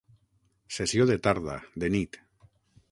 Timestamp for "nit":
1.99-2.21